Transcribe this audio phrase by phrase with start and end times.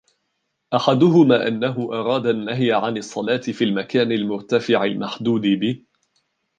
[0.75, 5.83] أَحَدُهُمَا أَنَّهُ أَرَادَ النَّهْيَ عَنْ الصَّلَاةِ فِي الْمَكَانِ الْمُرْتَفِعِ الْمُحْدَوْدِبِ